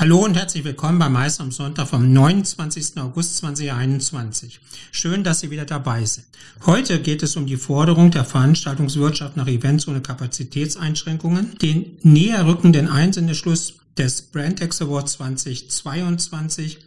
Hallo 0.00 0.24
und 0.24 0.34
herzlich 0.34 0.64
willkommen 0.64 0.98
bei 0.98 1.10
Mais 1.10 1.40
am 1.40 1.52
Sonntag 1.52 1.86
vom 1.88 2.10
29. 2.10 2.96
August 2.96 3.36
2021. 3.36 4.58
Schön, 4.92 5.24
dass 5.24 5.40
Sie 5.40 5.50
wieder 5.50 5.66
dabei 5.66 6.06
sind. 6.06 6.24
Heute 6.64 7.02
geht 7.02 7.22
es 7.22 7.36
um 7.36 7.44
die 7.44 7.58
Forderung 7.58 8.10
der 8.10 8.24
Veranstaltungswirtschaft 8.24 9.36
nach 9.36 9.46
Events 9.46 9.86
ohne 9.88 10.00
Kapazitätseinschränkungen, 10.00 11.58
den 11.58 11.98
näher 12.00 12.46
rückenden 12.46 12.88
Einsendeschluss 12.88 13.74
des 13.98 14.22
Brandex 14.22 14.80
Award 14.80 15.10
2022 15.10 16.78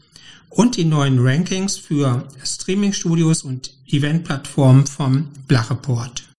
und 0.50 0.76
die 0.76 0.86
neuen 0.86 1.20
Rankings 1.20 1.78
für 1.78 2.28
Streamingstudios 2.44 3.44
und 3.44 3.76
Eventplattformen 3.86 4.88
vom 4.88 5.28
Blacheport. 5.48 6.33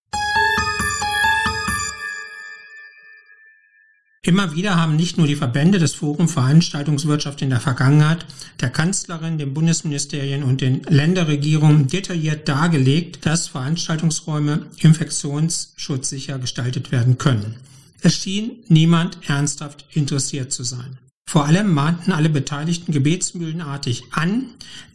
Immer 4.25 4.55
wieder 4.55 4.75
haben 4.75 4.95
nicht 4.95 5.19
nur 5.19 5.27
die 5.27 5.35
Verbände 5.35 5.77
des 5.77 5.93
Forum 5.93 6.27
Veranstaltungswirtschaft 6.27 7.43
in 7.43 7.51
der 7.51 7.59
Vergangenheit 7.59 8.25
der 8.59 8.71
Kanzlerin, 8.71 9.37
den 9.37 9.53
Bundesministerien 9.53 10.41
und 10.41 10.61
den 10.61 10.81
Länderregierungen 10.89 11.85
detailliert 11.85 12.49
dargelegt, 12.49 13.23
dass 13.27 13.47
Veranstaltungsräume 13.49 14.65
infektionsschutzsicher 14.79 16.39
gestaltet 16.39 16.91
werden 16.91 17.19
können. 17.19 17.57
Es 18.01 18.15
schien 18.15 18.63
niemand 18.67 19.19
ernsthaft 19.27 19.85
interessiert 19.93 20.51
zu 20.51 20.63
sein. 20.63 20.97
Vor 21.29 21.45
allem 21.45 21.71
mahnten 21.71 22.11
alle 22.11 22.29
Beteiligten 22.29 22.93
gebetsmühlenartig 22.93 24.05
an, 24.09 24.45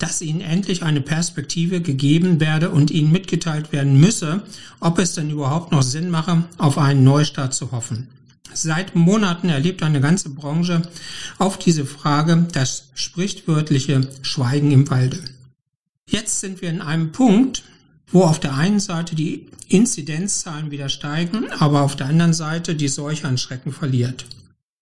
dass 0.01 0.23
ihnen 0.23 0.41
endlich 0.41 0.83
eine 0.83 1.03
Perspektive 1.03 1.81
gegeben 1.81 2.41
werde 2.41 2.71
und 2.71 2.91
ihnen 2.91 3.13
mitgeteilt 3.13 3.71
werden 3.71 4.01
müsse, 4.01 4.43
ob 4.81 4.99
es 4.99 5.15
denn 5.15 5.31
überhaupt 5.31 5.71
noch 5.71 5.83
Sinn 5.83 6.11
mache, 6.11 6.43
auf 6.59 6.79
einen 6.79 7.05
Neustart 7.05 7.55
zu 7.55 7.71
hoffen. 7.71 8.09
Seit 8.53 8.95
Monaten 8.95 9.49
erlebt 9.49 9.83
eine 9.83 10.01
ganze 10.01 10.31
Branche 10.31 10.83
auf 11.39 11.59
diese 11.59 11.87
Frage 11.87 12.47
das 12.53 12.91
sprichwörtliche 12.95 14.09
Schweigen 14.23 14.71
im 14.73 14.91
Walde. 14.91 15.19
Jetzt 16.09 16.41
sind 16.41 16.61
wir 16.61 16.71
in 16.71 16.81
einem 16.81 17.13
Punkt, 17.13 17.63
wo 18.13 18.25
auf 18.25 18.41
der 18.41 18.55
einen 18.55 18.81
Seite 18.81 19.15
die 19.15 19.47
Inzidenzzahlen 19.69 20.71
wieder 20.71 20.89
steigen, 20.89 21.51
aber 21.53 21.83
auf 21.83 21.95
der 21.95 22.07
anderen 22.07 22.33
Seite 22.33 22.75
die 22.75 22.89
Seuche 22.89 23.29
an 23.29 23.39
Schrecken 23.39 23.73
verliert. 23.73 24.27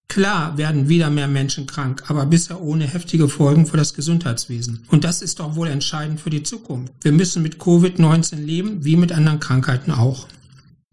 Klar 0.09 0.57
werden 0.57 0.89
wieder 0.89 1.11
mehr 1.11 1.29
Menschen 1.29 1.67
krank, 1.67 2.05
aber 2.09 2.25
bisher 2.25 2.63
ohne 2.63 2.87
heftige 2.87 3.29
Folgen 3.29 3.67
für 3.67 3.77
das 3.77 3.93
Gesundheitswesen. 3.93 4.85
Und 4.91 5.05
das 5.05 5.21
ist 5.21 5.39
doch 5.39 5.55
wohl 5.55 5.69
entscheidend 5.69 6.19
für 6.19 6.31
die 6.31 6.43
Zukunft. 6.43 6.95
Wir 7.03 7.13
müssen 7.13 7.43
mit 7.43 7.59
Covid-19 7.59 8.37
leben, 8.37 8.85
wie 8.87 8.97
mit 8.97 9.13
anderen 9.13 9.39
Krankheiten 9.39 9.91
auch. 9.91 10.27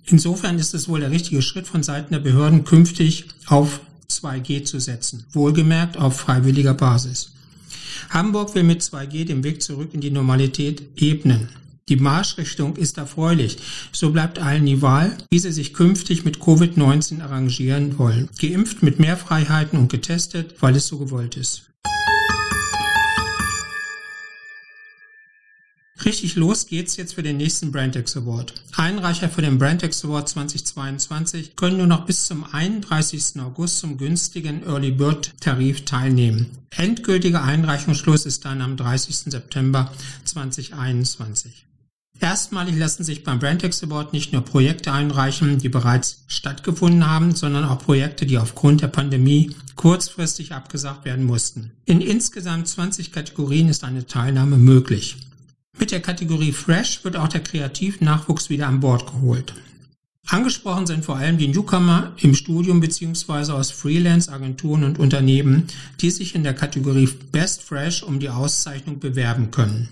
Insofern 0.08 0.59
ist 0.59 0.73
es 0.73 0.88
wohl 0.88 1.00
der 1.00 1.11
richtige 1.11 1.42
Schritt 1.42 1.67
von 1.67 1.84
Seiten 1.84 2.14
der 2.14 2.20
Behörden, 2.20 2.64
künftig 2.64 3.25
auf 3.48 3.81
2G 4.09 4.64
zu 4.64 4.80
setzen, 4.80 5.25
wohlgemerkt 5.31 5.98
auf 5.98 6.17
freiwilliger 6.17 6.75
Basis. 6.75 7.31
Hamburg 8.09 8.53
will 8.53 8.64
mit 8.64 8.81
2G 8.81 9.26
den 9.26 9.44
Weg 9.44 9.64
zurück 9.64 9.89
in 9.94 10.02
die 10.02 10.11
Normalität 10.11 10.83
ebnen. 10.95 11.50
Die 11.88 11.98
Marschrichtung 11.98 12.76
ist 12.78 12.98
erfreulich. 12.98 13.58
So 13.92 14.11
bleibt 14.11 14.39
allen 14.39 14.66
die 14.66 14.81
Wahl, 14.81 15.16
wie 15.30 15.39
sie 15.39 15.52
sich 15.52 15.73
künftig 15.73 16.26
mit 16.26 16.39
Covid-19 16.39 17.22
arrangieren 17.22 17.98
wollen. 18.00 18.30
Geimpft 18.39 18.81
mit 18.81 19.00
mehr 19.00 19.17
Freiheiten 19.17 19.78
und 19.78 19.92
getestet, 19.92 20.56
weil 20.61 20.76
es 20.76 20.88
so 20.88 20.98
gewollt 20.98 21.38
ist. 21.38 21.64
Richtig 26.06 26.36
los 26.36 26.67
geht's 26.67 26.98
jetzt 26.98 27.16
für 27.16 27.23
den 27.23 27.38
nächsten 27.38 27.72
Brandex 27.72 28.16
Award. 28.16 28.53
Einreicher 28.75 29.28
für 29.28 29.42
den 29.42 29.58
Brandex 29.58 30.06
Award 30.06 30.30
2022 30.30 31.56
können 31.56 31.78
nur 31.78 31.88
noch 31.88 32.06
bis 32.06 32.28
zum 32.28 32.44
31. 32.44 33.42
August 33.42 33.80
zum 33.80 33.98
günstigen 33.98 34.61
Early 34.67 34.92
Bird 34.92 35.33
Tarif 35.39 35.83
teilnehmen. 35.83 36.52
Endgültiger 36.70 37.43
Einreichungsschluss 37.43 38.27
ist 38.27 38.45
dann 38.45 38.61
am 38.61 38.77
30. 38.77 39.32
September 39.32 39.92
2021. 40.26 41.66
Erstmalig 42.20 42.77
lassen 42.77 43.04
sich 43.04 43.23
beim 43.23 43.39
Brandex 43.39 43.83
Award 43.83 44.14
nicht 44.14 44.32
nur 44.32 44.43
Projekte 44.43 44.92
einreichen, 44.92 45.58
die 45.58 45.70
bereits 45.70 46.23
stattgefunden 46.27 47.08
haben, 47.08 47.33
sondern 47.33 47.66
auch 47.66 47.80
Projekte, 47.80 48.27
die 48.27 48.37
aufgrund 48.37 48.82
der 48.82 48.89
Pandemie 48.89 49.55
kurzfristig 49.76 50.54
abgesagt 50.54 51.04
werden 51.04 51.26
mussten. 51.26 51.72
In 51.86 51.99
insgesamt 51.99 52.67
20 52.67 53.11
Kategorien 53.11 53.70
ist 53.70 53.83
eine 53.83 54.05
Teilnahme 54.05 54.58
möglich. 54.58 55.17
Mit 55.77 55.91
der 55.91 56.02
Kategorie 56.02 56.53
Fresh 56.53 57.03
wird 57.03 57.17
auch 57.17 57.27
der 57.27 57.43
Kreativnachwuchs 57.43 58.49
wieder 58.49 58.67
an 58.67 58.80
Bord 58.80 59.05
geholt. 59.05 59.53
Angesprochen 60.27 60.87
sind 60.87 61.05
vor 61.05 61.17
allem 61.17 61.37
die 61.37 61.49
Newcomer 61.49 62.13
im 62.17 62.33
Studium 62.33 62.80
beziehungsweise 62.80 63.53
aus 63.53 63.71
Freelance-Agenturen 63.71 64.83
und 64.83 64.97
Unternehmen, 64.97 65.67
die 66.02 66.09
sich 66.09 66.33
in 66.33 66.43
der 66.43 66.55
Kategorie 66.55 67.09
Best 67.31 67.61
Fresh 67.61 68.02
um 68.02 68.19
die 68.19 68.30
Auszeichnung 68.30 68.99
bewerben 68.99 69.52
können. 69.52 69.89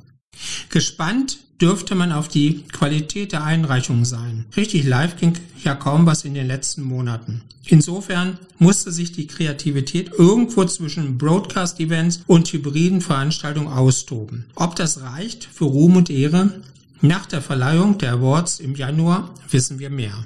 Gespannt 0.69 1.39
dürfte 1.61 1.95
man 1.95 2.11
auf 2.11 2.27
die 2.27 2.63
Qualität 2.71 3.31
der 3.31 3.43
Einreichungen 3.43 4.05
sein. 4.05 4.45
Richtig 4.57 4.83
live 4.83 5.17
ging 5.17 5.33
ja 5.63 5.75
kaum 5.75 6.05
was 6.05 6.25
in 6.25 6.33
den 6.33 6.47
letzten 6.47 6.83
Monaten. 6.83 7.41
Insofern 7.65 8.37
musste 8.57 8.91
sich 8.91 9.13
die 9.13 9.27
Kreativität 9.27 10.11
irgendwo 10.17 10.65
zwischen 10.65 11.17
Broadcast-Events 11.17 12.23
und 12.27 12.51
hybriden 12.51 12.99
Veranstaltungen 12.99 13.69
austoben. 13.69 14.45
Ob 14.55 14.75
das 14.75 15.01
reicht 15.01 15.45
für 15.45 15.65
Ruhm 15.65 15.95
und 15.95 16.09
Ehre? 16.09 16.61
Nach 16.99 17.25
der 17.25 17.41
Verleihung 17.41 17.97
der 17.97 18.13
Awards 18.13 18.59
im 18.59 18.75
Januar 18.75 19.33
wissen 19.49 19.79
wir 19.79 19.89
mehr. 19.89 20.25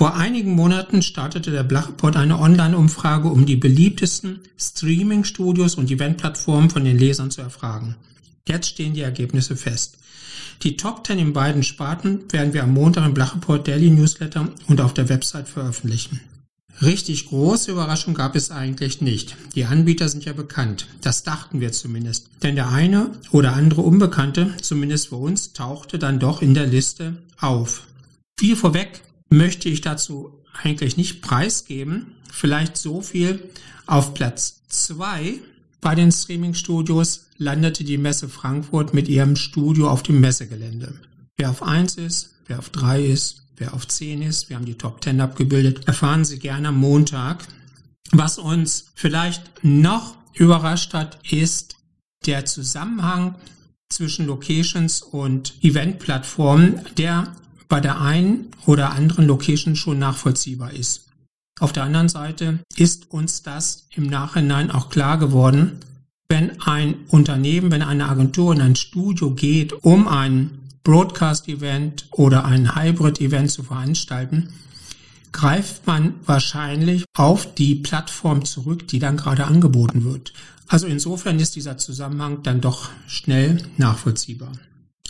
Vor 0.00 0.16
einigen 0.16 0.54
Monaten 0.54 1.02
startete 1.02 1.50
der 1.50 1.62
Blacheport 1.62 2.16
eine 2.16 2.38
Online-Umfrage, 2.38 3.28
um 3.28 3.44
die 3.44 3.56
beliebtesten 3.56 4.40
Streaming-Studios 4.58 5.74
und 5.74 5.90
Eventplattformen 5.90 6.70
von 6.70 6.86
den 6.86 6.96
Lesern 6.96 7.30
zu 7.30 7.42
erfragen. 7.42 7.96
Jetzt 8.48 8.68
stehen 8.68 8.94
die 8.94 9.02
Ergebnisse 9.02 9.56
fest. 9.56 9.98
Die 10.62 10.78
Top 10.78 11.06
10 11.06 11.18
in 11.18 11.32
beiden 11.34 11.62
Sparten 11.62 12.20
werden 12.32 12.54
wir 12.54 12.62
am 12.62 12.72
Montag 12.72 13.04
im 13.04 13.12
Blacheport 13.12 13.68
Daily 13.68 13.90
Newsletter 13.90 14.48
und 14.68 14.80
auf 14.80 14.94
der 14.94 15.10
Website 15.10 15.50
veröffentlichen. 15.50 16.18
Richtig 16.80 17.26
große 17.26 17.70
Überraschung 17.70 18.14
gab 18.14 18.36
es 18.36 18.50
eigentlich 18.50 19.02
nicht. 19.02 19.36
Die 19.54 19.66
Anbieter 19.66 20.08
sind 20.08 20.24
ja 20.24 20.32
bekannt. 20.32 20.86
Das 21.02 21.24
dachten 21.24 21.60
wir 21.60 21.72
zumindest. 21.72 22.30
Denn 22.42 22.54
der 22.54 22.70
eine 22.70 23.10
oder 23.32 23.52
andere 23.52 23.82
Unbekannte, 23.82 24.54
zumindest 24.62 25.08
für 25.08 25.16
uns, 25.16 25.52
tauchte 25.52 25.98
dann 25.98 26.18
doch 26.18 26.40
in 26.40 26.54
der 26.54 26.66
Liste 26.66 27.18
auf. 27.38 27.82
Viel 28.38 28.56
vorweg, 28.56 29.02
möchte 29.30 29.68
ich 29.68 29.80
dazu 29.80 30.32
eigentlich 30.62 30.96
nicht 30.96 31.22
preisgeben. 31.22 32.14
Vielleicht 32.30 32.76
so 32.76 33.00
viel. 33.00 33.50
Auf 33.86 34.14
Platz 34.14 34.62
zwei 34.68 35.40
bei 35.80 35.94
den 35.94 36.12
Streaming-Studios 36.12 37.26
landete 37.38 37.84
die 37.84 37.98
Messe 37.98 38.28
Frankfurt 38.28 38.92
mit 38.92 39.08
ihrem 39.08 39.36
Studio 39.36 39.88
auf 39.88 40.02
dem 40.02 40.20
Messegelände. 40.20 40.94
Wer 41.36 41.50
auf 41.50 41.62
eins 41.62 41.94
ist, 41.96 42.34
wer 42.46 42.58
auf 42.58 42.68
drei 42.68 43.02
ist, 43.02 43.44
wer 43.56 43.72
auf 43.72 43.88
zehn 43.88 44.20
ist, 44.20 44.50
wir 44.50 44.56
haben 44.56 44.66
die 44.66 44.76
Top 44.76 45.02
10 45.02 45.20
abgebildet, 45.20 45.86
erfahren 45.86 46.24
Sie 46.24 46.38
gerne 46.38 46.68
am 46.68 46.76
Montag. 46.76 47.46
Was 48.12 48.38
uns 48.38 48.86
vielleicht 48.94 49.42
noch 49.62 50.16
überrascht 50.34 50.92
hat, 50.92 51.18
ist 51.30 51.76
der 52.26 52.44
Zusammenhang 52.44 53.36
zwischen 53.88 54.26
Locations 54.26 55.02
und 55.02 55.54
Eventplattformen, 55.62 56.80
der 56.98 57.34
bei 57.70 57.80
der 57.80 58.00
einen 58.02 58.48
oder 58.66 58.90
anderen 58.90 59.26
Location 59.26 59.76
schon 59.76 59.98
nachvollziehbar 59.98 60.74
ist. 60.74 61.06
Auf 61.60 61.72
der 61.72 61.84
anderen 61.84 62.08
Seite 62.08 62.58
ist 62.76 63.10
uns 63.10 63.42
das 63.42 63.86
im 63.94 64.06
Nachhinein 64.06 64.70
auch 64.70 64.90
klar 64.90 65.18
geworden, 65.18 65.78
wenn 66.28 66.60
ein 66.60 66.94
Unternehmen, 67.08 67.70
wenn 67.70 67.82
eine 67.82 68.08
Agentur 68.08 68.52
in 68.52 68.60
ein 68.60 68.76
Studio 68.76 69.30
geht, 69.30 69.72
um 69.72 70.08
ein 70.08 70.50
Broadcast-Event 70.84 72.06
oder 72.10 72.44
ein 72.44 72.74
Hybrid-Event 72.74 73.50
zu 73.50 73.62
veranstalten, 73.62 74.52
greift 75.32 75.86
man 75.86 76.14
wahrscheinlich 76.24 77.04
auf 77.16 77.54
die 77.54 77.76
Plattform 77.76 78.44
zurück, 78.44 78.88
die 78.88 78.98
dann 78.98 79.16
gerade 79.16 79.46
angeboten 79.46 80.04
wird. 80.04 80.32
Also 80.66 80.86
insofern 80.86 81.38
ist 81.38 81.56
dieser 81.56 81.78
Zusammenhang 81.78 82.42
dann 82.42 82.60
doch 82.60 82.90
schnell 83.06 83.62
nachvollziehbar. 83.76 84.52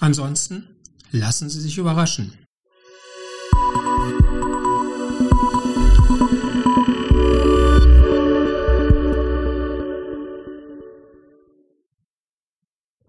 Ansonsten 0.01 0.65
lassen 1.13 1.49
Sie 1.49 1.61
sich 1.61 1.79
überraschen. 1.79 2.33